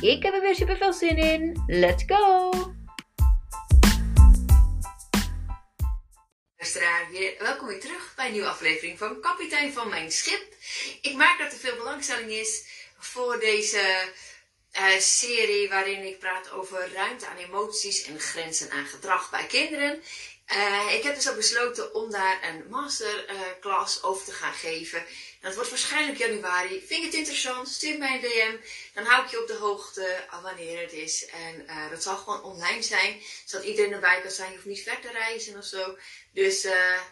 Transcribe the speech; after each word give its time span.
Ik 0.00 0.22
heb 0.22 0.34
er 0.34 0.40
weer 0.40 0.54
super 0.54 0.76
veel 0.76 0.92
zin 0.92 1.16
in. 1.16 1.62
Let's 1.66 2.04
go! 2.06 2.50
Welkom 7.38 7.66
weer 7.66 7.80
terug 7.80 8.12
bij 8.16 8.26
een 8.26 8.32
nieuwe 8.32 8.48
aflevering 8.48 8.98
van 8.98 9.20
Kapitein 9.20 9.72
van 9.72 9.88
Mijn 9.88 10.12
Schip. 10.12 10.54
Ik 11.02 11.14
merk 11.14 11.38
dat 11.38 11.52
er 11.52 11.58
veel 11.58 11.76
belangstelling 11.76 12.30
is 12.30 12.66
voor 12.98 13.38
deze 13.40 14.12
uh, 14.72 14.98
serie 14.98 15.68
waarin 15.68 16.06
ik 16.06 16.18
praat 16.18 16.50
over 16.50 16.92
ruimte 16.92 17.26
aan 17.26 17.36
emoties 17.36 18.02
en 18.02 18.20
grenzen 18.20 18.70
aan 18.70 18.86
gedrag 18.86 19.30
bij 19.30 19.46
kinderen. 19.46 20.02
Uh, 20.54 20.94
ik 20.94 21.02
heb 21.02 21.14
dus 21.14 21.28
ook 21.28 21.36
besloten 21.36 21.94
om 21.94 22.10
daar 22.10 22.38
een 22.42 22.64
masterclass 22.68 23.98
uh, 23.98 24.04
over 24.04 24.24
te 24.24 24.32
gaan 24.32 24.52
geven. 24.52 25.04
Dat 25.40 25.54
wordt 25.54 25.70
waarschijnlijk 25.70 26.18
januari. 26.18 26.84
Vind 26.86 27.00
je 27.00 27.06
het 27.06 27.14
interessant? 27.14 27.68
Stuur 27.68 27.98
mij 27.98 28.14
een 28.14 28.20
DM. 28.20 28.56
Dan 28.94 29.04
hou 29.04 29.24
ik 29.24 29.30
je 29.30 29.40
op 29.40 29.46
de 29.46 29.54
hoogte 29.54 30.24
wanneer 30.42 30.80
het 30.80 30.92
is. 30.92 31.26
En 31.26 31.66
dat 31.90 32.02
zal 32.02 32.16
gewoon 32.16 32.42
online 32.42 32.82
zijn. 32.82 33.22
Zodat 33.44 33.66
iedereen 33.66 33.92
erbij 33.92 34.20
kan 34.20 34.30
zijn. 34.30 34.48
Je 34.48 34.54
hoeft 34.54 34.66
niet 34.66 34.82
ver 34.82 35.00
te 35.00 35.10
reizen 35.10 35.58
of 35.58 35.64
zo. 35.64 35.96
Dus 36.32 36.66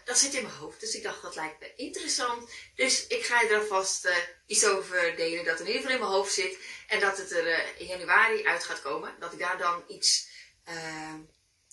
dat 0.04 0.18
zit 0.18 0.34
in 0.34 0.42
mijn 0.42 0.54
hoofd. 0.54 0.80
Dus 0.80 0.94
ik 0.94 1.02
dacht, 1.02 1.22
dat 1.22 1.34
lijkt 1.34 1.60
me 1.60 1.72
interessant. 1.76 2.50
Dus 2.74 3.06
ik 3.06 3.24
ga 3.24 3.40
je 3.40 3.48
er 3.48 3.60
alvast 3.60 4.08
iets 4.46 4.66
over 4.66 5.16
delen. 5.16 5.44
Dat 5.44 5.60
in 5.60 5.66
ieder 5.66 5.80
geval 5.80 5.96
in 5.96 6.00
mijn 6.00 6.12
hoofd 6.12 6.32
zit. 6.32 6.58
En 6.86 7.00
dat 7.00 7.16
het 7.16 7.30
er 7.30 7.64
in 7.78 7.86
januari 7.86 8.46
uit 8.46 8.64
gaat 8.64 8.82
komen. 8.82 9.14
Dat 9.18 9.32
ik 9.32 9.38
daar 9.38 9.58
dan 9.58 9.84
iets... 9.88 10.28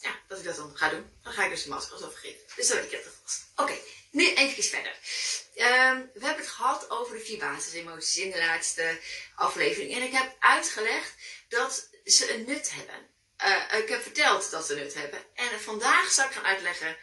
ja, 0.06 0.20
dat 0.28 0.38
ik 0.38 0.44
dat 0.44 0.56
dan 0.56 0.78
ga 0.78 0.90
doen. 0.90 1.12
Dan 1.24 1.34
ga 1.34 1.44
ik 1.44 1.50
dus 1.50 1.64
de 1.64 1.70
maskers 1.70 2.02
over 2.04 2.18
geven. 2.18 2.42
Dus 2.56 2.68
zo 2.68 2.76
weet 2.76 2.84
ik 2.84 2.92
het 2.92 3.06
alvast. 3.06 3.46
Oké. 3.56 3.78
Nu 4.12 4.34
even 4.34 4.64
verder. 4.64 4.92
Um, 5.56 6.12
we 6.14 6.26
hebben 6.26 6.44
het 6.44 6.48
gehad 6.48 6.90
over 6.90 7.18
de 7.18 7.24
vier 7.24 7.38
basisemoties 7.38 8.18
in 8.18 8.32
de 8.32 8.38
laatste 8.38 9.00
aflevering. 9.36 9.94
En 9.94 10.02
ik 10.02 10.12
heb 10.12 10.36
uitgelegd 10.40 11.14
dat 11.50 11.90
ze 12.06 12.34
een 12.34 12.46
nut 12.46 12.72
hebben. 12.72 13.10
Uh, 13.46 13.80
ik 13.80 13.90
heb 13.90 14.02
verteld 14.02 14.52
dat 14.52 14.66
ze 14.66 14.76
nut 14.76 14.94
hebben. 14.94 15.20
En 15.34 15.60
vandaag 15.60 16.12
zal 16.12 16.26
ik 16.26 16.32
gaan 16.32 16.46
uitleggen, 16.46 16.98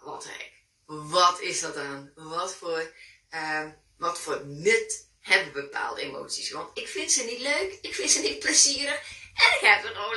wat 0.00 0.24
hek. 0.24 0.52
Wat 0.86 1.40
is 1.40 1.60
dat 1.60 1.74
dan? 1.74 2.10
Wat 2.14 2.54
voor, 2.54 2.92
uh, 3.30 3.68
wat 3.98 4.20
voor 4.20 4.46
nut 4.46 5.08
hebben 5.20 5.52
bepaalde 5.52 6.00
emoties? 6.00 6.50
Want 6.50 6.78
ik 6.78 6.88
vind 6.88 7.12
ze 7.12 7.22
niet 7.22 7.40
leuk, 7.40 7.78
ik 7.80 7.94
vind 7.94 8.10
ze 8.10 8.20
niet 8.20 8.38
plezierig. 8.38 9.00
En 9.34 9.56
ik 9.56 9.60
heb 9.60 9.82
het 9.82 9.94
gewoon 9.94 10.16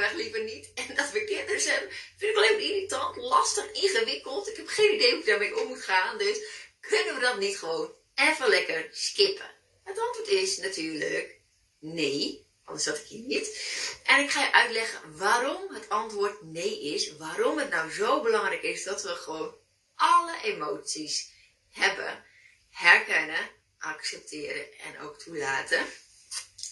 weg 0.00 0.12
liever 0.12 0.44
niet. 0.44 0.72
En 0.74 0.94
dat 0.94 1.10
we 1.10 1.24
kinderen 1.24 1.72
hebben, 1.72 1.90
vind 2.16 2.30
ik 2.30 2.36
alleen 2.36 2.52
maar 2.52 2.60
irritant, 2.60 3.16
lastig, 3.16 3.72
ingewikkeld. 3.72 4.48
Ik 4.48 4.56
heb 4.56 4.68
geen 4.68 4.94
idee 4.94 5.10
hoe 5.10 5.20
ik 5.20 5.26
daarmee 5.26 5.60
om 5.60 5.68
moet 5.68 5.82
gaan. 5.82 6.18
Dus 6.18 6.38
kunnen 6.80 7.14
we 7.14 7.20
dat 7.20 7.38
niet 7.38 7.58
gewoon 7.58 7.94
even 8.14 8.48
lekker 8.48 8.88
skippen? 8.92 9.50
Het 9.84 9.98
antwoord 9.98 10.28
is 10.28 10.58
natuurlijk 10.58 11.40
nee, 11.78 12.46
anders 12.64 12.84
zat 12.84 12.98
ik 12.98 13.06
hier 13.06 13.26
niet. 13.26 13.60
En 14.04 14.20
ik 14.20 14.30
ga 14.30 14.44
je 14.44 14.52
uitleggen 14.52 15.16
waarom 15.16 15.74
het 15.74 15.88
antwoord 15.88 16.42
nee 16.42 16.82
is. 16.82 17.16
Waarom 17.16 17.58
het 17.58 17.70
nou 17.70 17.90
zo 17.90 18.22
belangrijk 18.22 18.62
is 18.62 18.84
dat 18.84 19.02
we 19.02 19.08
gewoon 19.08 19.54
alle 19.94 20.40
emoties 20.42 21.30
hebben, 21.70 22.24
herkennen, 22.70 23.50
accepteren 23.78 24.78
en 24.78 25.00
ook 25.00 25.18
toelaten. 25.18 25.86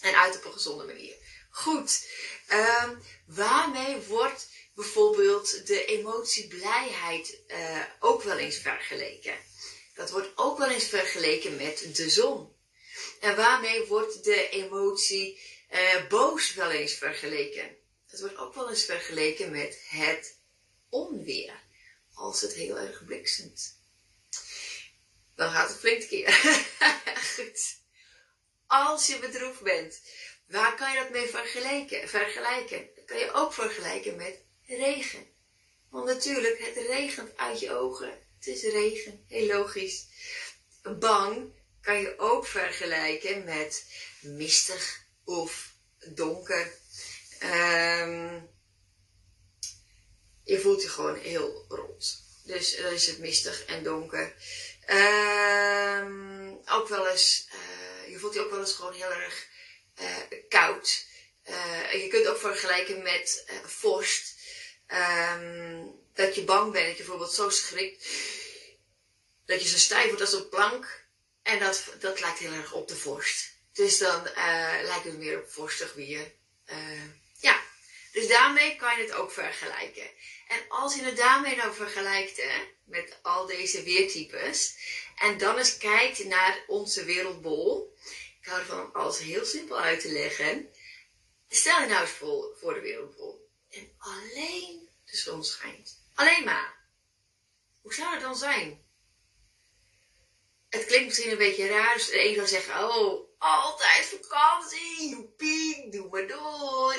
En 0.01 0.15
uit 0.15 0.37
op 0.37 0.45
een 0.45 0.51
gezonde 0.51 0.85
manier. 0.85 1.15
Goed, 1.55 2.07
um, 2.51 3.03
waarmee 3.25 4.01
wordt 4.01 4.47
bijvoorbeeld 4.73 5.67
de 5.67 5.85
emotie 5.85 6.47
blijheid 6.47 7.37
uh, 7.47 7.83
ook 7.99 8.23
wel 8.23 8.37
eens 8.37 8.57
vergeleken? 8.57 9.37
Dat 9.93 10.09
wordt 10.11 10.31
ook 10.35 10.57
wel 10.57 10.69
eens 10.69 10.83
vergeleken 10.83 11.55
met 11.55 11.95
de 11.95 12.09
zon. 12.09 12.55
En 13.19 13.35
waarmee 13.35 13.85
wordt 13.85 14.23
de 14.23 14.49
emotie 14.49 15.39
uh, 15.71 16.07
boos 16.07 16.53
wel 16.53 16.71
eens 16.71 16.93
vergeleken? 16.93 17.75
Dat 18.07 18.19
wordt 18.19 18.37
ook 18.37 18.55
wel 18.55 18.69
eens 18.69 18.85
vergeleken 18.85 19.51
met 19.51 19.79
het 19.87 20.37
onweer. 20.89 21.63
Als 22.13 22.41
het 22.41 22.53
heel 22.53 22.77
erg 22.77 23.05
bliksemt. 23.05 23.79
Dan 25.35 25.51
gaat 25.51 25.69
het 25.69 25.79
flink 25.79 26.07
keer. 26.07 26.33
Goed. 27.35 27.83
Als 28.67 29.07
je 29.07 29.19
bedroefd 29.19 29.61
bent, 29.61 30.01
Waar 30.47 30.75
kan 30.75 30.91
je 30.93 30.99
dat 30.99 31.09
mee 31.09 31.27
vergelijken? 31.27 32.09
vergelijken? 32.09 32.89
Dat 32.95 33.05
kan 33.05 33.17
je 33.17 33.31
ook 33.31 33.53
vergelijken 33.53 34.15
met 34.15 34.39
regen. 34.67 35.27
Want 35.89 36.05
natuurlijk, 36.05 36.59
het 36.59 36.85
regent 36.87 37.37
uit 37.37 37.59
je 37.59 37.71
ogen. 37.71 38.09
Het 38.37 38.47
is 38.47 38.61
regen, 38.61 39.25
heel 39.27 39.47
logisch. 39.47 40.05
Bang 40.99 41.53
kan 41.81 41.99
je 41.99 42.17
ook 42.17 42.47
vergelijken 42.47 43.43
met 43.43 43.85
mistig 44.21 45.03
of 45.23 45.73
donker. 46.13 46.73
Um, 47.43 48.49
je 50.43 50.59
voelt 50.59 50.81
je 50.81 50.89
gewoon 50.89 51.17
heel 51.17 51.65
rond. 51.67 52.23
Dus 52.43 52.75
dan 52.75 52.93
is 52.93 53.07
het 53.07 53.19
mistig 53.19 53.65
en 53.65 53.83
donker. 53.83 54.35
Um, 54.89 56.61
ook 56.65 56.87
wel 56.87 57.07
eens, 57.07 57.47
uh, 57.53 58.11
je 58.11 58.19
voelt 58.19 58.33
je 58.33 58.39
ook 58.39 58.51
wel 58.51 58.59
eens 58.59 58.73
gewoon 58.73 58.93
heel 58.93 59.11
erg 59.11 59.47
koud. 60.49 61.05
Uh, 61.49 61.93
je 61.93 62.07
kunt 62.07 62.27
ook 62.27 62.39
vergelijken 62.39 63.03
met 63.03 63.45
uh, 63.51 63.65
vorst. 63.65 64.33
Um, 64.87 66.03
dat 66.13 66.35
je 66.35 66.43
bang 66.43 66.71
bent, 66.71 66.87
dat 66.87 66.97
je 66.97 67.03
bijvoorbeeld 67.03 67.33
zo 67.33 67.49
schrikt. 67.49 68.07
Dat 69.45 69.61
je 69.61 69.67
zo 69.67 69.77
stijf 69.77 70.05
wordt 70.05 70.21
als 70.21 70.33
een 70.33 70.49
plank. 70.49 71.03
En 71.43 71.59
dat, 71.59 71.83
dat 71.99 72.19
lijkt 72.19 72.39
heel 72.39 72.53
erg 72.53 72.73
op 72.73 72.87
de 72.87 72.95
vorst. 72.95 73.53
Dus 73.73 73.97
dan 73.97 74.23
lijkt 74.83 75.03
het 75.03 75.17
meer 75.17 75.37
op 75.37 75.51
vorstig 75.51 75.93
weer. 75.93 76.33
ja, 77.39 77.61
dus 78.11 78.27
daarmee 78.27 78.75
kan 78.75 78.97
je 78.97 79.03
het 79.03 79.13
ook 79.13 79.31
vergelijken. 79.31 80.09
En 80.47 80.59
als 80.67 80.95
je 80.95 81.03
het 81.03 81.17
daarmee 81.17 81.55
nou 81.55 81.73
vergelijkt, 81.73 82.37
hè, 82.37 82.61
met 82.83 83.19
al 83.21 83.45
deze 83.45 83.83
weertypes, 83.83 84.75
en 85.15 85.37
dan 85.37 85.57
eens 85.57 85.77
kijkt 85.77 86.23
naar 86.23 86.63
onze 86.67 87.03
wereldbol, 87.03 87.95
ik 88.45 88.51
hou 88.51 88.63
ervan 88.63 88.93
alles 88.93 89.19
heel 89.19 89.45
simpel 89.45 89.79
uit 89.79 89.99
te 89.99 90.11
leggen. 90.11 90.69
Stel 91.49 91.81
je 91.81 91.87
nou 91.87 92.01
eens 92.01 92.11
voor, 92.11 92.73
de 92.73 92.79
wereldbol. 92.79 93.49
En 93.69 93.91
alleen 93.97 94.89
de 95.05 95.17
zon 95.17 95.43
schijnt. 95.43 96.03
Alleen 96.15 96.43
maar. 96.43 96.75
Hoe 97.81 97.93
zou 97.93 98.13
het 98.13 98.21
dan 98.21 98.35
zijn? 98.35 98.85
Het 100.69 100.85
klinkt 100.85 101.05
misschien 101.05 101.31
een 101.31 101.37
beetje 101.37 101.67
raar. 101.67 101.93
Dus 101.93 102.07
de 102.07 102.27
een 102.27 102.35
zou 102.35 102.47
zeggen, 102.47 102.89
oh, 102.89 103.29
altijd 103.37 104.17
vakantie. 104.21 105.09
Joepie, 105.09 105.89
doe 105.89 106.09
maar 106.09 106.27
door. 106.27 106.95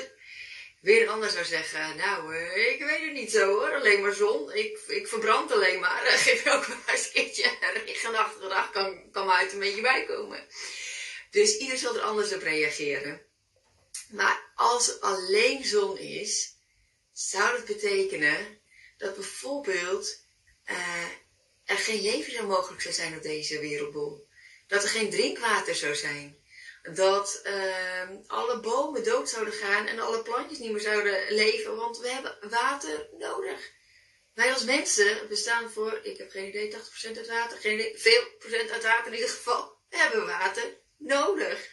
Weer 0.81 1.01
een 1.01 1.09
ander 1.09 1.29
zou 1.29 1.45
zeggen, 1.45 1.95
nou, 1.95 2.35
eh, 2.35 2.73
ik 2.73 2.83
weet 2.83 3.01
het 3.01 3.13
niet 3.13 3.31
zo 3.31 3.47
hoor. 3.49 3.75
Alleen 3.75 4.01
maar 4.01 4.13
zon. 4.13 4.53
Ik, 4.53 4.79
ik 4.87 5.07
verbrand 5.07 5.51
alleen 5.51 5.79
maar. 5.79 6.01
Geef 6.25 6.43
je 6.43 6.51
ook 6.51 6.65
wel 6.65 6.77
eens 6.87 7.05
een 7.05 7.11
keertje 7.13 7.57
een 7.61 7.83
regenachtige 7.85 8.47
dag. 8.47 8.71
Kan, 8.71 9.11
kan 9.11 9.25
me 9.25 9.31
uit 9.31 9.53
een 9.53 9.59
beetje 9.59 9.81
bijkomen. 9.81 10.47
Dus 11.31 11.57
ieder 11.57 11.77
zal 11.77 11.95
er 11.95 12.01
anders 12.01 12.33
op 12.33 12.41
reageren. 12.41 13.25
Maar 14.09 14.51
als 14.55 14.89
er 14.89 14.99
alleen 14.99 15.65
zon 15.65 15.97
is, 15.97 16.55
zou 17.13 17.57
dat 17.57 17.65
betekenen 17.65 18.61
dat 18.97 19.15
bijvoorbeeld 19.15 20.25
uh, 20.65 21.05
er 21.65 21.77
geen 21.77 22.01
leven 22.01 22.31
zou 22.31 22.47
mogelijk 22.47 22.81
zou 22.81 22.93
zijn 22.93 23.15
op 23.15 23.23
deze 23.23 23.59
wereldbol. 23.59 24.27
Dat 24.67 24.83
er 24.83 24.89
geen 24.89 25.09
drinkwater 25.09 25.75
zou 25.75 25.95
zijn. 25.95 26.45
Dat 26.93 27.41
uh, 27.45 28.09
alle 28.27 28.59
bomen 28.59 29.03
dood 29.03 29.29
zouden 29.29 29.53
gaan 29.53 29.87
en 29.87 29.99
alle 29.99 30.21
plantjes 30.21 30.59
niet 30.59 30.71
meer 30.71 30.81
zouden 30.81 31.25
leven, 31.29 31.75
want 31.75 31.97
we 31.97 32.09
hebben 32.09 32.49
water 32.49 33.09
nodig. 33.17 33.71
Wij 34.33 34.53
als 34.53 34.63
mensen 34.63 35.27
bestaan 35.27 35.71
voor, 35.71 35.99
ik 36.03 36.17
heb 36.17 36.31
geen 36.31 36.47
idee, 36.47 36.73
80% 36.73 36.75
uit 37.03 37.27
water, 37.27 37.57
geen 37.57 37.93
veel 37.95 38.23
procent 38.39 38.71
uit 38.71 38.83
water 38.83 39.07
in 39.07 39.13
ieder 39.13 39.29
geval. 39.29 39.77
We 39.89 39.97
hebben 39.97 40.25
water 40.25 40.77
nodig. 40.97 41.69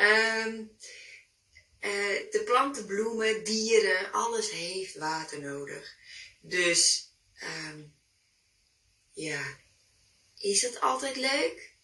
Um, 0.00 0.76
uh, 1.80 2.30
de 2.30 2.42
planten, 2.44 2.86
bloemen, 2.86 3.44
dieren, 3.44 4.12
alles 4.12 4.50
heeft 4.50 4.96
water 4.96 5.40
nodig. 5.40 5.94
Dus, 6.40 7.10
um, 7.42 7.94
ja, 9.12 9.56
is 10.38 10.62
het 10.62 10.80
altijd 10.80 11.16
leuk 11.16 11.74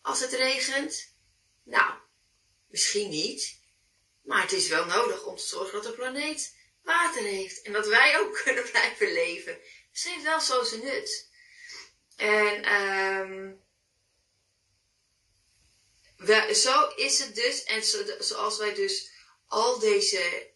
als 0.00 0.20
het 0.20 0.32
regent? 0.32 1.14
Nou, 1.62 1.94
misschien 2.66 3.10
niet. 3.10 3.58
Maar 4.22 4.42
het 4.42 4.52
is 4.52 4.68
wel 4.68 4.84
nodig 4.84 5.24
om 5.24 5.36
te 5.36 5.46
zorgen 5.46 5.72
dat 5.72 5.82
de 5.82 5.92
planeet 5.92 6.54
water 6.82 7.22
heeft. 7.22 7.62
En 7.62 7.72
dat 7.72 7.86
wij 7.86 8.18
ook 8.18 8.34
kunnen 8.44 8.70
blijven 8.70 9.12
leven. 9.12 9.52
Het 9.92 10.02
heeft 10.02 10.22
wel 10.22 10.40
zo 10.40 10.62
zijn 10.62 10.84
nut. 10.84 11.28
En 12.16 12.72
um, 12.72 13.62
zo 16.52 16.88
is 16.96 17.18
het 17.18 17.34
dus. 17.34 17.64
En 17.64 17.84
zo, 17.84 17.98
zoals 18.18 18.58
wij 18.58 18.74
dus 18.74 19.10
al 19.46 19.78
deze 19.78 20.50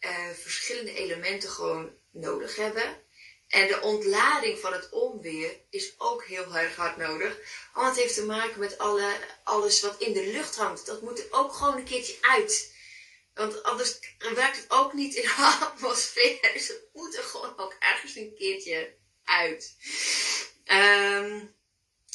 uh, 0.00 0.28
verschillende 0.30 0.94
elementen 0.94 1.50
gewoon 1.50 1.96
nodig 2.10 2.56
hebben. 2.56 3.06
En 3.48 3.68
de 3.68 3.80
ontlading 3.80 4.58
van 4.58 4.72
het 4.72 4.88
onweer 4.90 5.60
is 5.70 5.94
ook 5.98 6.24
heel 6.24 6.56
erg 6.56 6.76
hard 6.76 6.96
nodig. 6.96 7.38
Want 7.74 7.86
het 7.86 7.96
heeft 7.96 8.14
te 8.14 8.24
maken 8.24 8.60
met 8.60 8.78
alle, 8.78 9.16
alles 9.44 9.80
wat 9.80 10.00
in 10.00 10.12
de 10.12 10.26
lucht 10.26 10.56
hangt. 10.56 10.86
Dat 10.86 11.02
moet 11.02 11.18
er 11.18 11.26
ook 11.30 11.52
gewoon 11.52 11.76
een 11.76 11.84
keertje 11.84 12.16
uit. 12.20 12.76
Want 13.34 13.62
anders 13.62 13.98
werkt 14.18 14.56
het 14.56 14.70
ook 14.70 14.92
niet 14.92 15.14
in 15.14 15.22
de 15.22 15.34
atmosfeer. 15.60 16.50
Dus 16.52 16.68
het 16.68 16.88
moet 16.92 17.16
er 17.16 17.22
gewoon 17.22 17.58
ook 17.58 17.76
ergens 17.78 18.16
een 18.16 18.34
keertje 18.36 18.96
uit. 19.24 19.76
Um, 20.64 21.56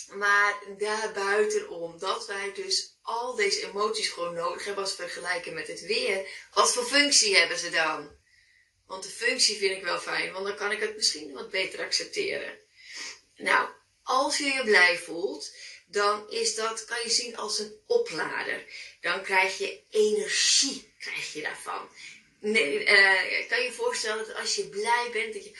maar 0.07 0.63
daarbuitenom, 0.77 1.99
dat 1.99 2.27
wij 2.27 2.53
dus 2.53 2.92
al 3.03 3.35
deze 3.35 3.67
emoties 3.67 4.09
gewoon 4.09 4.33
nodig 4.33 4.65
hebben 4.65 4.83
als 4.83 4.95
we 4.95 5.03
vergelijken 5.03 5.53
met 5.53 5.67
het 5.67 5.81
weer. 5.81 6.27
Wat 6.53 6.73
voor 6.73 6.85
functie 6.85 7.37
hebben 7.37 7.57
ze 7.57 7.69
dan? 7.69 8.21
Want 8.87 9.03
de 9.03 9.09
functie 9.09 9.57
vind 9.57 9.77
ik 9.77 9.83
wel 9.83 9.99
fijn, 9.99 10.31
want 10.31 10.45
dan 10.45 10.55
kan 10.55 10.71
ik 10.71 10.79
het 10.79 10.95
misschien 10.95 11.33
wat 11.33 11.49
beter 11.49 11.79
accepteren. 11.79 12.59
Nou, 13.35 13.69
als 14.03 14.37
je 14.37 14.45
je 14.45 14.63
blij 14.63 14.97
voelt, 14.97 15.51
dan 15.87 16.29
is 16.29 16.55
dat, 16.55 16.85
kan 16.85 16.97
je 17.03 17.09
zien 17.09 17.37
als 17.37 17.59
een 17.59 17.75
oplader. 17.87 18.63
Dan 19.01 19.23
krijg 19.23 19.57
je 19.57 19.81
energie, 19.89 20.93
krijg 20.99 21.33
je 21.33 21.41
daarvan. 21.41 21.89
Nee, 22.39 22.79
uh, 22.79 23.47
kan 23.47 23.59
je 23.59 23.65
je 23.65 23.71
voorstellen 23.71 24.27
dat 24.27 24.35
als 24.35 24.55
je 24.55 24.69
blij 24.69 25.09
bent, 25.11 25.33
dat 25.33 25.43
je, 25.43 25.51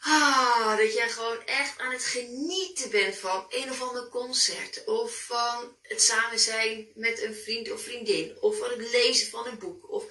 ah, 0.00 0.76
dat 0.76 0.92
jij 0.92 1.10
gewoon 1.10 1.44
echt 1.44 1.78
aan 1.78 1.92
het 1.92 2.04
genieten 2.04 2.90
bent 2.90 3.16
van 3.16 3.46
een 3.48 3.70
of 3.70 3.82
ander 3.82 4.08
concert. 4.08 4.84
Of 4.84 5.24
van 5.24 5.76
het 5.82 6.02
samen 6.02 6.38
zijn 6.38 6.88
met 6.94 7.22
een 7.22 7.34
vriend 7.34 7.72
of 7.72 7.82
vriendin. 7.82 8.36
Of 8.40 8.58
van 8.58 8.70
het 8.70 8.90
lezen 8.90 9.28
van 9.28 9.46
een 9.46 9.58
boek. 9.58 9.90
Of 9.90 10.04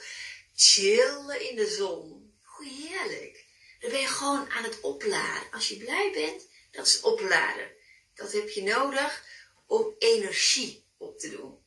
chillen 0.55 1.49
in 1.49 1.55
de 1.55 1.67
zon 1.67 2.17
heerlijk. 2.65 3.45
Dan 3.79 3.91
ben 3.91 3.99
je 3.99 4.07
gewoon 4.07 4.49
aan 4.49 4.63
het 4.63 4.81
opladen. 4.81 5.51
Als 5.51 5.67
je 5.67 5.77
blij 5.77 6.11
bent, 6.13 6.47
dat 6.71 6.87
is 6.87 7.01
opladen. 7.01 7.71
Dat 8.13 8.31
heb 8.31 8.49
je 8.49 8.63
nodig 8.63 9.25
om 9.67 9.95
energie 9.99 10.85
op 10.97 11.19
te 11.19 11.29
doen. 11.29 11.65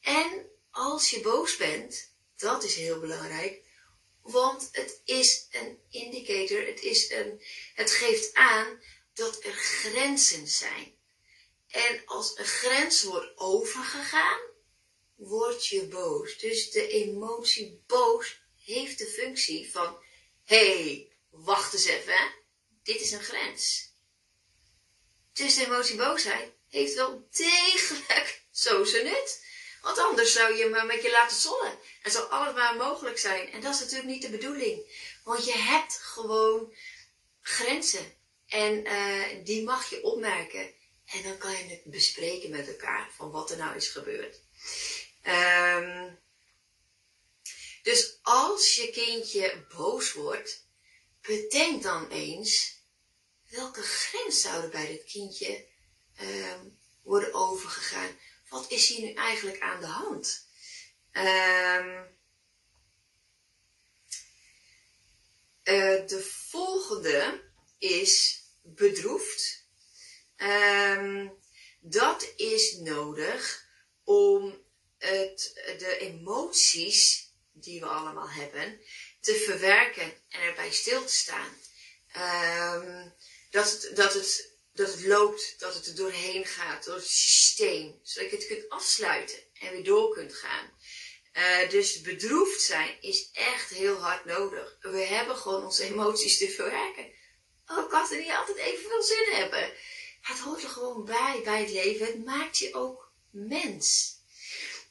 En 0.00 0.50
als 0.70 1.10
je 1.10 1.20
boos 1.20 1.56
bent, 1.56 2.12
dat 2.36 2.64
is 2.64 2.74
heel 2.74 3.00
belangrijk, 3.00 3.63
want 4.24 4.68
het 4.72 5.00
is 5.04 5.46
een 5.50 5.78
indicator, 5.90 6.66
het, 6.66 6.80
is 6.80 7.10
een, 7.10 7.42
het 7.74 7.90
geeft 7.90 8.34
aan 8.34 8.82
dat 9.12 9.44
er 9.44 9.52
grenzen 9.52 10.48
zijn. 10.48 10.94
En 11.68 12.02
als 12.04 12.38
een 12.38 12.44
grens 12.44 13.02
wordt 13.02 13.38
overgegaan, 13.38 14.40
word 15.14 15.66
je 15.66 15.88
boos. 15.88 16.38
Dus 16.38 16.70
de 16.70 16.88
emotie 16.88 17.82
boos 17.86 18.42
heeft 18.64 18.98
de 18.98 19.06
functie 19.06 19.70
van, 19.70 19.98
hé, 20.44 20.82
hey, 20.82 21.12
wacht 21.30 21.72
eens 21.72 21.84
even, 21.84 22.34
dit 22.82 23.00
is 23.00 23.12
een 23.12 23.22
grens. 23.22 23.92
Dus 25.32 25.54
de 25.54 25.64
emotie 25.64 25.96
boosheid 25.96 26.52
heeft 26.68 26.94
wel 26.94 27.28
degelijk 27.30 28.42
zo 28.50 28.84
zijn 28.84 29.04
nut. 29.04 29.42
Want 29.84 29.98
anders 29.98 30.32
zou 30.32 30.54
je 30.54 30.68
maar 30.68 30.86
met 30.86 31.02
je 31.02 31.10
laten 31.10 31.36
zollen. 31.36 31.78
En 32.02 32.10
zou 32.10 32.30
alles 32.30 32.54
maar 32.54 32.76
mogelijk 32.76 33.18
zijn. 33.18 33.52
En 33.52 33.60
dat 33.60 33.74
is 33.74 33.80
natuurlijk 33.80 34.08
niet 34.08 34.22
de 34.22 34.30
bedoeling. 34.30 34.82
Want 35.24 35.44
je 35.44 35.52
hebt 35.52 35.98
gewoon 35.98 36.74
grenzen. 37.40 38.14
En 38.46 38.86
uh, 38.86 39.44
die 39.44 39.64
mag 39.64 39.90
je 39.90 40.02
opmerken. 40.02 40.74
En 41.04 41.22
dan 41.22 41.38
kan 41.38 41.50
je 41.50 41.64
het 41.64 41.84
bespreken 41.84 42.50
met 42.50 42.68
elkaar 42.68 43.10
van 43.16 43.30
wat 43.30 43.50
er 43.50 43.56
nou 43.56 43.76
is 43.76 43.88
gebeurd. 43.88 44.40
Um, 45.26 46.18
dus 47.82 48.18
als 48.22 48.74
je 48.74 48.90
kindje 48.90 49.66
boos 49.76 50.12
wordt, 50.12 50.66
bedenk 51.20 51.82
dan 51.82 52.10
eens 52.10 52.82
welke 53.50 53.82
grens 53.82 54.40
zouden 54.40 54.70
bij 54.70 54.86
dit 54.86 55.04
kindje 55.04 55.66
um. 56.20 56.82
Wat 58.54 58.70
is 58.70 58.88
hier 58.88 59.00
nu 59.00 59.12
eigenlijk 59.12 59.60
aan 59.60 59.80
de 59.80 59.86
hand? 59.86 60.46
Um, 61.12 62.06
uh, 65.64 66.06
de 66.06 66.32
volgende 66.48 67.42
is 67.78 68.42
bedroefd. 68.62 69.66
Um, 70.36 71.38
dat 71.80 72.32
is 72.36 72.76
nodig 72.76 73.66
om 74.04 74.64
het, 74.98 75.52
de 75.78 75.98
emoties 75.98 77.32
die 77.52 77.80
we 77.80 77.86
allemaal 77.86 78.30
hebben, 78.30 78.80
te 79.20 79.34
verwerken 79.34 80.12
en 80.28 80.40
erbij 80.40 80.72
stil 80.72 81.04
te 81.04 81.12
staan. 81.12 81.56
Dat, 83.50 83.70
het, 83.70 83.96
dat, 83.96 84.14
het, 84.14 84.53
dat 84.74 84.92
het 84.92 85.04
loopt, 85.04 85.54
dat 85.58 85.74
het 85.74 85.86
er 85.86 85.94
doorheen 85.94 86.46
gaat, 86.46 86.84
door 86.84 86.94
het 86.94 87.08
systeem, 87.08 88.00
zodat 88.02 88.30
je 88.30 88.36
het 88.36 88.46
kunt 88.46 88.68
afsluiten 88.68 89.38
en 89.60 89.70
weer 89.70 89.84
door 89.84 90.14
kunt 90.14 90.34
gaan. 90.34 90.72
Uh, 91.32 91.70
dus 91.70 92.00
bedroefd 92.00 92.60
zijn 92.60 92.96
is 93.00 93.30
echt 93.32 93.70
heel 93.70 93.96
hard 93.96 94.24
nodig. 94.24 94.76
We 94.80 95.00
hebben 95.00 95.36
gewoon 95.36 95.64
onze 95.64 95.84
emoties 95.84 96.38
te 96.38 96.50
verwerken. 96.50 97.12
Ook 97.66 97.92
als 97.92 98.08
we 98.08 98.16
niet 98.16 98.30
altijd 98.30 98.56
even 98.56 98.88
veel 98.88 99.02
zin 99.02 99.28
hebben. 99.32 99.72
Het 100.20 100.38
hoort 100.38 100.62
er 100.62 100.68
gewoon 100.68 101.04
bij, 101.04 101.40
bij 101.44 101.60
het 101.60 101.70
leven. 101.70 102.06
Het 102.06 102.24
maakt 102.24 102.58
je 102.58 102.74
ook 102.74 103.12
mens. 103.30 104.16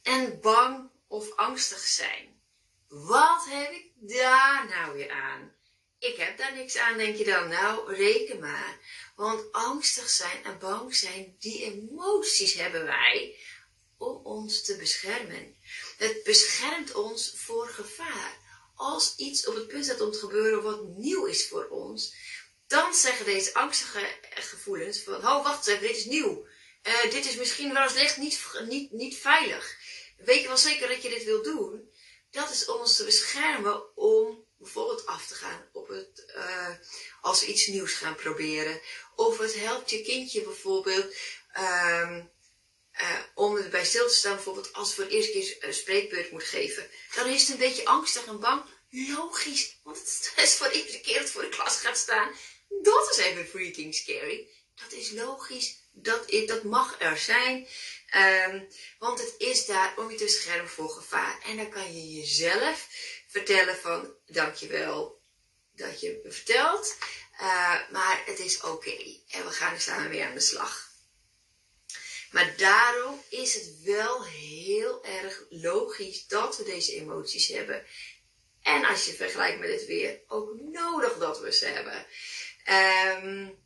En 0.02 0.40
bang 0.40 0.90
of 1.08 1.36
angstig 1.36 1.86
zijn. 1.86 2.42
Wat 2.88 3.44
heb 3.48 3.70
ik 3.70 3.90
daar 3.96 4.66
nou 4.68 4.96
weer 4.96 5.10
aan? 5.10 5.54
Ik 5.98 6.16
heb 6.16 6.38
daar 6.38 6.54
niks 6.54 6.76
aan, 6.76 6.96
denk 6.96 7.16
je 7.16 7.24
dan. 7.24 7.48
Nou, 7.48 7.94
reken 7.94 8.40
maar. 8.40 8.78
Want 9.14 9.52
angstig 9.52 10.08
zijn 10.08 10.44
en 10.44 10.58
bang 10.58 10.94
zijn, 10.94 11.36
die 11.38 11.62
emoties 11.62 12.54
hebben 12.54 12.84
wij 12.84 13.38
om 13.98 14.24
ons 14.24 14.62
te 14.62 14.76
beschermen. 14.76 15.56
Het 15.96 16.22
beschermt 16.24 16.94
ons 16.94 17.32
voor 17.36 17.68
gevaar. 17.68 18.42
Als 18.74 19.14
iets 19.16 19.46
op 19.46 19.54
het 19.54 19.66
punt 19.66 19.84
staat 19.84 20.00
om 20.00 20.12
te 20.12 20.18
gebeuren 20.18 20.62
wat 20.62 20.82
nieuw 20.82 21.24
is 21.26 21.48
voor 21.48 21.68
ons, 21.68 22.14
dan 22.66 22.94
zeggen 22.94 23.24
deze 23.24 23.54
angstige 23.54 24.18
gevoelens 24.30 25.02
van, 25.02 25.14
oh 25.14 25.44
wacht 25.44 25.66
even, 25.66 25.82
dit 25.82 25.96
is 25.96 26.04
nieuw. 26.04 26.46
Uh, 26.82 27.10
dit 27.10 27.26
is 27.26 27.36
misschien 27.36 27.72
wel 27.72 27.82
eens 27.82 27.94
licht 27.94 28.16
niet, 28.16 28.40
niet, 28.68 28.92
niet 28.92 29.16
veilig. 29.16 29.76
Weet 30.16 30.40
je 30.40 30.48
wel 30.48 30.56
zeker 30.56 30.88
dat 30.88 31.02
je 31.02 31.08
dit 31.08 31.24
wil 31.24 31.42
doen? 31.42 31.92
dat 32.34 32.50
is 32.50 32.66
om 32.66 32.80
ons 32.80 32.96
te 32.96 33.04
beschermen 33.04 33.96
om 33.96 34.43
bijvoorbeeld 34.64 35.06
af 35.06 35.26
te 35.26 35.34
gaan 35.34 35.68
op 35.72 35.88
het, 35.88 36.32
uh, 36.36 36.68
als 37.20 37.42
iets 37.42 37.66
nieuws 37.66 37.92
gaan 37.92 38.14
proberen. 38.14 38.80
Of 39.16 39.38
het 39.38 39.54
helpt 39.54 39.90
je 39.90 40.02
kindje 40.02 40.42
bijvoorbeeld 40.42 41.14
um, 41.58 42.30
uh, 43.00 43.18
om 43.34 43.56
erbij 43.56 43.84
stil 43.84 44.08
te 44.08 44.14
staan, 44.14 44.34
bijvoorbeeld 44.34 44.72
als 44.72 44.94
voor 44.94 45.04
de 45.04 45.10
eerste 45.10 45.32
keer 45.32 45.56
een 45.60 45.74
spreekbeurt 45.74 46.30
moet 46.30 46.44
geven. 46.44 46.90
Dan 47.14 47.28
is 47.28 47.40
het 47.40 47.50
een 47.50 47.68
beetje 47.68 47.84
angstig 47.84 48.26
en 48.26 48.40
bang. 48.40 48.62
Logisch, 48.90 49.78
want 49.82 49.98
het 49.98 50.32
is 50.36 50.54
voor 50.54 50.68
de 50.68 50.82
eerste 50.82 51.00
keer 51.00 51.20
dat 51.20 51.30
voor 51.30 51.42
de 51.42 51.48
klas 51.48 51.76
gaat 51.76 51.98
staan. 51.98 52.32
Dat 52.82 53.10
is 53.10 53.16
even 53.16 53.46
freaking 53.46 53.94
scary. 53.94 54.48
Dat 54.74 54.92
is 54.92 55.10
logisch, 55.10 55.76
dat, 55.92 56.30
dat 56.46 56.62
mag 56.62 57.00
er 57.00 57.18
zijn. 57.18 57.68
Um, 58.16 58.68
want 58.98 59.18
het 59.18 59.34
is 59.38 59.66
daar 59.66 59.94
om 59.96 60.10
je 60.10 60.16
te 60.16 60.24
beschermen 60.24 60.70
voor 60.70 60.88
gevaar. 60.88 61.40
En 61.44 61.56
dan 61.56 61.70
kan 61.70 61.94
je 61.94 62.12
jezelf 62.12 62.88
vertellen 63.34 63.76
van 63.76 64.14
dankjewel 64.26 65.22
dat 65.72 66.00
je 66.00 66.20
me 66.24 66.32
vertelt. 66.32 66.96
Uh, 67.40 67.90
maar 67.90 68.22
het 68.26 68.38
is 68.38 68.60
oké. 68.60 68.96
En 69.28 69.44
we 69.44 69.50
gaan 69.50 69.80
samen 69.80 70.10
mee 70.10 70.24
aan 70.24 70.34
de 70.34 70.40
slag. 70.40 70.92
Maar 72.30 72.56
daarom 72.56 73.22
is 73.28 73.54
het 73.54 73.80
wel 73.82 74.24
heel 74.24 75.04
erg 75.04 75.44
logisch 75.48 76.26
dat 76.26 76.56
we 76.56 76.64
deze 76.64 76.94
emoties 76.94 77.48
hebben. 77.48 77.84
En 78.62 78.84
als 78.84 79.04
je 79.04 79.12
vergelijkt 79.12 79.60
met 79.60 79.70
het 79.70 79.86
weer, 79.86 80.20
ook 80.26 80.60
nodig 80.60 81.18
dat 81.18 81.40
we 81.40 81.52
ze 81.52 81.66
hebben. 81.66 82.06
Um, 83.24 83.63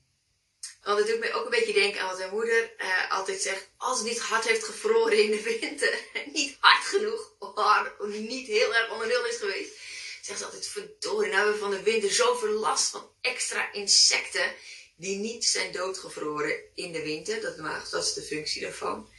want 0.88 1.00
het 1.00 1.09
doet 1.09 1.18
mij 1.18 1.35
ook 1.35 1.45
een 1.45 1.59
beetje 1.59 1.73
denken 1.73 2.00
aan 2.00 2.09
wat 2.09 2.18
mijn 2.18 2.30
moeder 2.30 2.73
uh, 2.78 3.11
altijd 3.11 3.40
zegt. 3.40 3.68
Als 3.76 3.99
het 3.99 4.09
niet 4.09 4.18
hard 4.18 4.49
heeft 4.49 4.64
gevroren 4.64 5.23
in 5.23 5.30
de 5.30 5.42
winter, 5.61 5.99
niet 6.38 6.57
hard 6.61 6.85
genoeg, 6.85 7.33
of 7.38 8.07
niet 8.07 8.47
heel 8.47 8.75
erg 8.75 8.90
onder 8.90 9.07
nul 9.07 9.26
is 9.26 9.37
geweest, 9.37 9.73
zegt 10.23 10.38
ze 10.38 10.45
altijd, 10.45 10.66
verdorie, 10.66 11.30
nou 11.30 11.35
hebben 11.35 11.52
we 11.52 11.59
van 11.59 11.71
de 11.71 11.83
winter 11.83 12.11
zoveel 12.11 12.52
last 12.52 12.90
van 12.90 13.11
extra 13.21 13.73
insecten 13.73 14.54
die 14.97 15.16
niet 15.16 15.45
zijn 15.45 15.73
doodgevroren 15.73 16.61
in 16.75 16.92
de 16.92 17.02
winter. 17.02 17.40
Dat, 17.40 17.90
dat 17.90 18.04
is 18.04 18.12
de 18.12 18.23
functie 18.23 18.62
daarvan. 18.62 19.11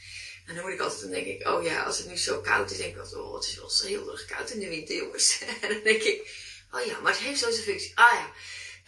En 0.46 0.54
dan 0.54 0.64
moet 0.64 0.72
ik 0.72 0.80
altijd, 0.80 1.00
dan 1.00 1.10
denk 1.10 1.26
ik, 1.26 1.48
oh 1.48 1.64
ja, 1.64 1.82
als 1.82 1.98
het 1.98 2.06
nu 2.06 2.16
zo 2.16 2.40
koud 2.40 2.70
is, 2.70 2.76
denk 2.76 2.94
ik 2.94 3.00
altijd, 3.00 3.20
oh, 3.20 3.34
het 3.34 3.44
is 3.44 3.56
wel 3.56 3.88
heel 3.88 4.12
erg 4.12 4.24
koud 4.24 4.50
in 4.50 4.60
de 4.60 4.68
winter, 4.68 4.96
jongens. 4.96 5.38
en 5.62 5.68
dan 5.68 5.82
denk 5.82 6.02
ik, 6.02 6.30
oh 6.72 6.84
ja, 6.86 7.00
maar 7.00 7.12
het 7.12 7.20
heeft 7.20 7.40
zo 7.40 7.50
zijn 7.50 7.62
functie. 7.62 7.92
Ah 7.94 8.12
ja, 8.12 8.32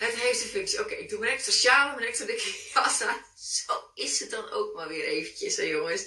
het 0.02 0.14
heeft 0.14 0.38
zijn 0.38 0.50
functie. 0.50 0.80
Oké, 0.80 0.94
ik 0.94 1.08
doe 1.08 1.18
mijn 1.18 1.32
extra 1.32 1.52
sjaal, 1.52 1.94
mijn 1.94 2.08
extra 2.08 2.26
dikke 2.26 2.54
jas 2.74 3.00
aan. 3.00 3.24
Zo 3.36 3.90
is 3.94 4.20
het 4.20 4.30
dan 4.30 4.50
ook 4.50 4.74
maar 4.74 4.88
weer 4.88 5.04
eventjes, 5.04 5.56
hè 5.56 5.62
jongens. 5.62 6.04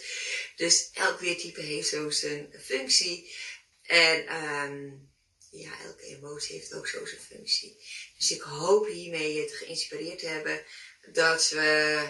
Dus 0.55 0.89
elk 0.93 1.19
weertype 1.19 1.61
heeft 1.61 1.87
zo 1.87 2.09
zijn 2.09 2.53
functie. 2.63 3.35
En 3.81 4.43
um, 4.43 5.09
ja, 5.51 5.81
elke 5.83 6.05
emotie 6.05 6.55
heeft 6.55 6.73
ook 6.73 6.87
zo 6.87 7.05
zijn 7.05 7.21
functie. 7.21 7.77
Dus 8.17 8.31
ik 8.31 8.41
hoop 8.41 8.87
hiermee 8.87 9.33
je 9.33 9.45
te 9.45 9.53
geïnspireerd 9.53 10.19
te 10.19 10.27
hebben 10.27 10.65
dat 11.11 11.49
we, 11.49 12.01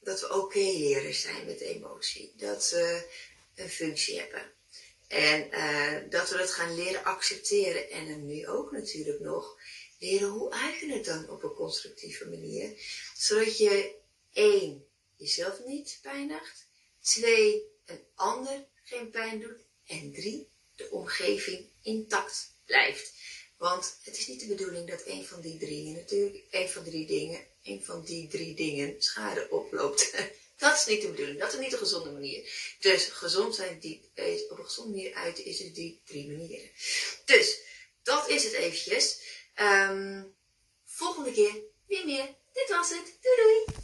dat 0.00 0.20
we 0.20 0.34
oké 0.34 0.58
leren 0.58 1.14
zijn 1.14 1.46
met 1.46 1.60
emotie. 1.60 2.32
Dat 2.36 2.64
ze 2.64 3.06
een 3.54 3.70
functie 3.70 4.18
hebben. 4.18 4.52
En 5.08 5.48
uh, 5.50 6.10
dat 6.10 6.30
we 6.30 6.36
dat 6.36 6.50
gaan 6.50 6.74
leren 6.74 7.04
accepteren. 7.04 7.90
En 7.90 8.08
dan 8.08 8.26
nu 8.26 8.48
ook 8.48 8.72
natuurlijk 8.72 9.20
nog 9.20 9.58
leren 10.02 10.28
hoe 10.28 10.50
uit 10.50 10.80
het 10.80 11.04
dan 11.04 11.30
op 11.30 11.42
een 11.42 11.54
constructieve 11.54 12.28
manier. 12.28 12.72
Zodat 13.16 13.58
je 13.58 13.94
één, 14.32 14.86
jezelf 15.16 15.60
niet 15.66 15.98
pijnigt. 16.02 16.66
Twee, 17.00 17.62
een 17.86 18.04
ander 18.14 18.66
geen 18.84 19.10
pijn 19.10 19.40
doet. 19.40 19.60
En 19.86 20.12
drie, 20.12 20.48
de 20.76 20.90
omgeving 20.90 21.66
intact 21.82 22.52
blijft. 22.64 23.12
Want 23.56 23.96
het 24.02 24.18
is 24.18 24.26
niet 24.26 24.40
de 24.40 24.46
bedoeling 24.46 24.88
dat 24.88 25.06
een 25.06 25.24
van 25.24 25.40
die 25.40 25.58
drie 25.58 25.90
natuurlijk, 25.90 26.44
een 26.50 26.68
van 26.68 26.84
drie 26.84 27.06
dingen, 27.06 27.46
een 27.62 27.84
van 27.84 28.04
die 28.04 28.28
drie 28.28 28.54
dingen 28.54 29.02
schade 29.02 29.50
oploopt. 29.50 30.10
Dat 30.56 30.76
is 30.76 30.86
niet 30.86 31.00
de 31.00 31.08
bedoeling. 31.08 31.38
Dat 31.38 31.52
is 31.52 31.58
niet 31.58 31.72
een 31.72 31.78
gezonde 31.78 32.10
manier. 32.10 32.52
Dus 32.80 33.04
gezond 33.04 33.54
zijn 33.54 33.78
die, 33.78 34.10
op 34.50 34.58
een 34.58 34.64
gezonde 34.64 34.90
manier 34.90 35.14
uiten 35.14 35.44
is 35.44 35.60
er 35.60 35.72
die 35.72 36.00
drie 36.04 36.26
manieren. 36.26 36.70
Dus 37.24 37.58
dat 38.02 38.28
is 38.28 38.44
het 38.44 38.52
eventjes. 38.52 39.18
Um, 39.54 40.34
volgende 40.84 41.32
keer 41.32 41.54
weer 41.86 42.04
meer. 42.04 42.26
Dit 42.52 42.68
was 42.68 42.88
het. 42.90 43.18
Doei 43.20 43.36
doei. 43.36 43.80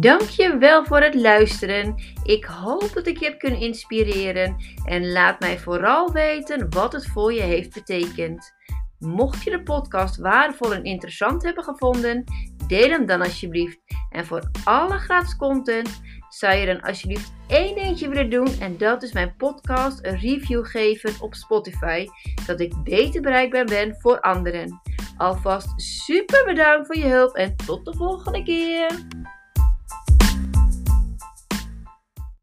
Dankjewel 0.00 0.84
voor 0.84 1.00
het 1.00 1.14
luisteren. 1.14 1.94
Ik 2.24 2.44
hoop 2.44 2.90
dat 2.94 3.06
ik 3.06 3.18
je 3.18 3.24
heb 3.24 3.38
kunnen 3.38 3.60
inspireren 3.60 4.56
en 4.84 5.12
laat 5.12 5.40
mij 5.40 5.58
vooral 5.58 6.12
weten 6.12 6.70
wat 6.70 6.92
het 6.92 7.06
voor 7.06 7.32
je 7.32 7.42
heeft 7.42 7.74
betekend. 7.74 8.54
Mocht 9.04 9.42
je 9.42 9.50
de 9.50 9.62
podcast 9.62 10.16
waardevol 10.16 10.74
en 10.74 10.84
interessant 10.84 11.42
hebben 11.42 11.64
gevonden, 11.64 12.24
deel 12.66 12.90
hem 12.90 13.06
dan 13.06 13.22
alsjeblieft. 13.22 13.78
En 14.10 14.26
voor 14.26 14.50
alle 14.64 14.98
gratis 14.98 15.36
content 15.36 16.00
zou 16.28 16.54
je 16.54 16.66
dan 16.66 16.80
alsjeblieft 16.80 17.32
één 17.46 17.74
dingetje 17.74 18.08
willen 18.08 18.30
doen 18.30 18.60
en 18.60 18.78
dat 18.78 19.02
is 19.02 19.12
mijn 19.12 19.36
podcast 19.36 20.06
een 20.06 20.18
review 20.18 20.66
geven 20.66 21.12
op 21.20 21.34
Spotify, 21.34 22.06
dat 22.46 22.60
ik 22.60 22.82
beter 22.84 23.22
bereikbaar 23.22 23.64
ben 23.64 23.96
voor 23.98 24.20
anderen. 24.20 24.80
Alvast 25.16 25.80
super 25.80 26.44
bedankt 26.44 26.86
voor 26.86 26.96
je 26.96 27.08
hulp 27.08 27.34
en 27.34 27.56
tot 27.56 27.84
de 27.84 27.94
volgende 27.96 28.42
keer. 28.42 29.06